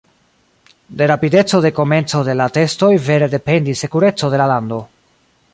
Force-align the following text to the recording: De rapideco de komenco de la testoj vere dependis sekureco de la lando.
De 0.97 1.05
rapideco 1.11 1.57
de 1.65 1.71
komenco 1.79 2.23
de 2.29 2.35
la 2.39 2.49
testoj 2.57 2.91
vere 3.11 3.31
dependis 3.37 3.87
sekureco 3.87 4.35
de 4.37 4.45
la 4.45 4.53
lando. 4.55 4.85